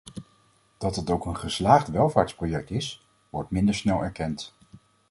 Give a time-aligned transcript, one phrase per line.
[0.77, 4.53] Dat het ook een geslaagd welvaartsproject is, wordt minder snel erkend.